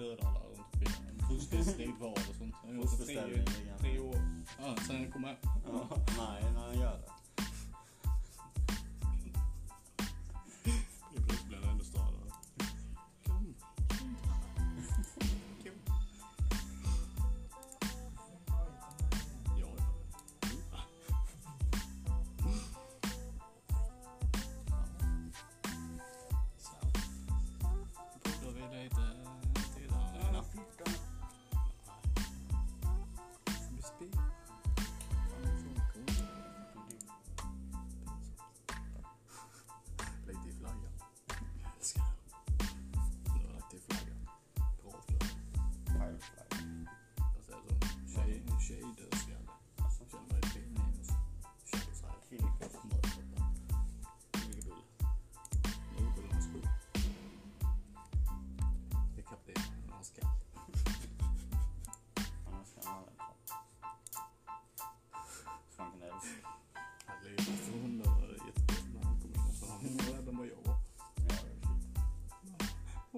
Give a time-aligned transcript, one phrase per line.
[0.00, 1.22] dödar eller något fint.
[1.28, 2.54] Fosterstrid var och sånt.
[2.64, 3.44] Han gjorde tre,
[3.80, 4.16] tre år.
[4.60, 5.36] Ja, sen kom jag.
[5.66, 7.09] Ja, nej, när han gör det.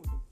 [0.00, 0.27] tudo.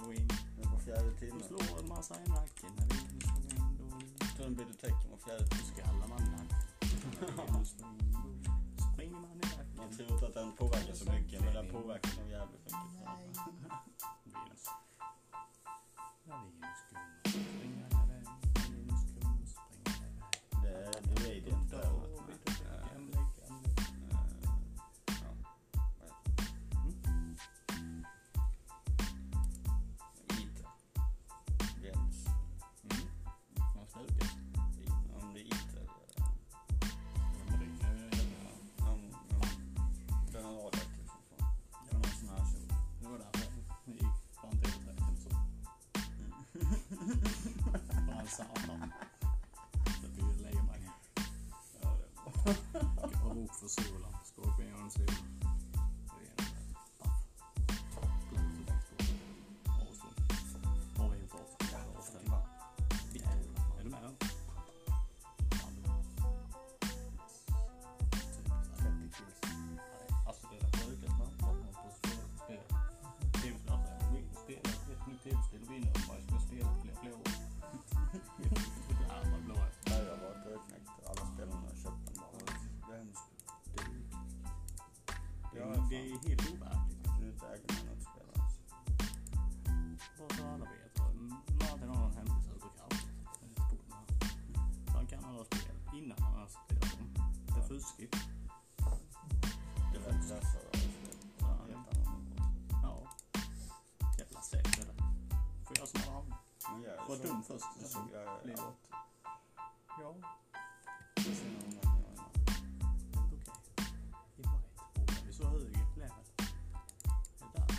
[0.00, 0.28] slå in.
[0.56, 1.32] Den var fjärde timme.
[1.32, 4.16] Hon slår en massa en nacken när vi vinden slår in.
[4.18, 5.64] Då Tunneln blir det tecken var fjärde timme.
[5.72, 6.58] skallar man nacken.
[8.94, 9.76] Springer man i nacken.
[9.76, 13.69] Man tror inte att den påverkar så mycket, men den påverkar nog jävligt mycket.
[53.70, 55.29] Scorpion on the table.
[107.10, 107.64] var dum först.
[107.78, 108.60] Sen så såg jag eh, livet.
[110.00, 110.14] Ja.
[111.16, 111.34] Sen
[111.82, 111.90] jag
[113.14, 113.54] Okej.
[114.36, 115.22] I bajt.
[115.22, 115.62] Är vi så hög
[115.96, 116.10] level?
[117.40, 117.72] Är det?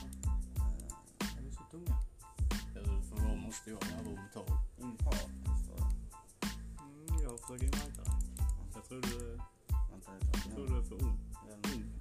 [1.19, 1.95] Eh, är vi så tunga?
[2.75, 4.45] Ja, för vad måste jag när rum tar?
[4.81, 5.91] Empatiskt va?
[6.81, 8.13] Mm, jag försöker invita dig.
[8.73, 9.39] Jag tror du...
[9.71, 11.19] Är för ung.
[11.73, 12.00] Ung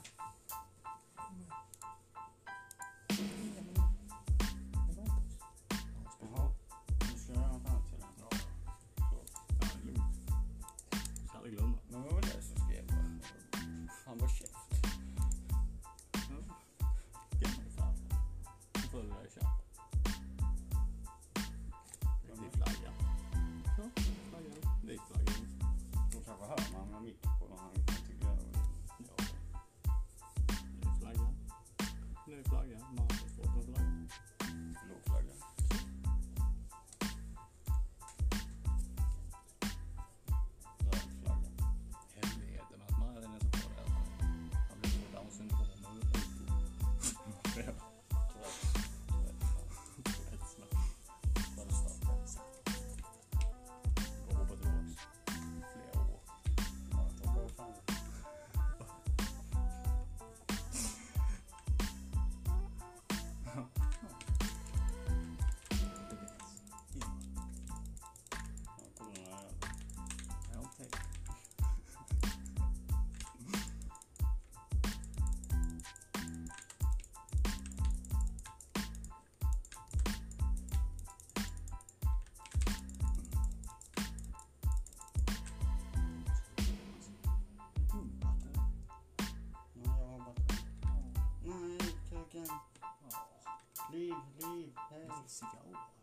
[95.11, 96.00] 它是咬我。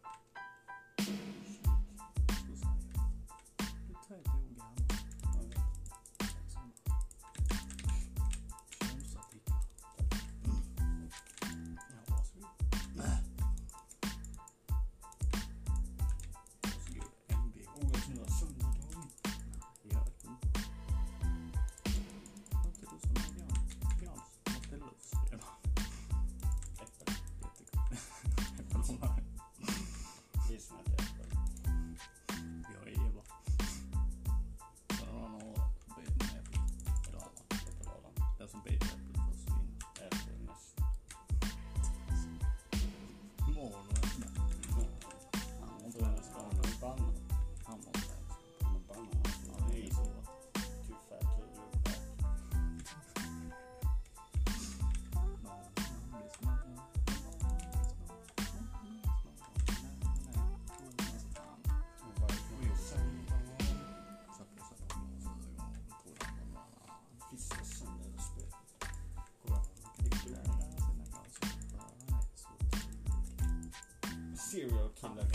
[74.50, 75.26] Serial killer.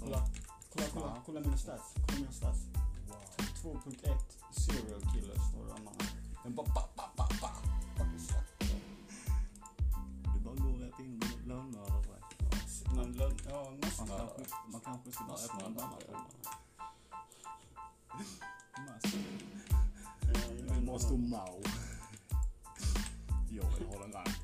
[0.00, 0.20] kolla,
[0.92, 1.22] kolla, Ja.
[1.26, 1.94] kolla mina stats.
[2.06, 2.58] Kolla mina stats.
[3.08, 3.22] Wow.
[3.62, 4.18] 2.1
[4.50, 6.06] serial killer står det mannen.
[6.44, 7.50] Den bara ba, ba, ba, ba.
[10.34, 12.20] Du bara går rätt in och lönnmördar dig.
[12.96, 14.42] Men lön, ja, Man kanske,
[14.72, 16.26] man kanske ska börja på en annan Massmördare.
[21.00, 21.60] Stå Mao.
[23.50, 24.41] Jag vill ha den ranken.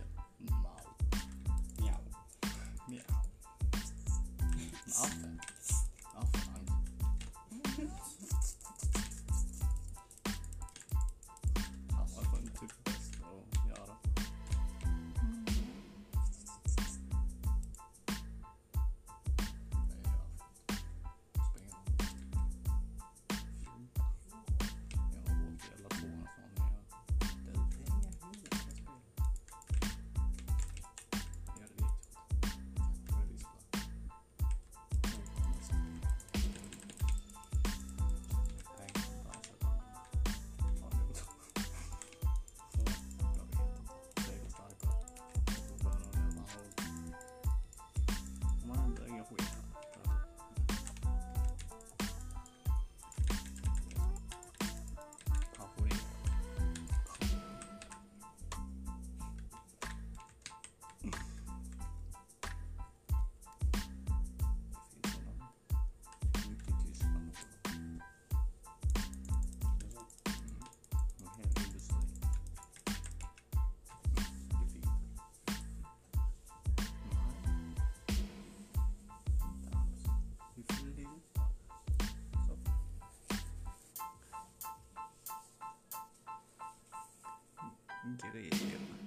[88.19, 88.98] 这个也行。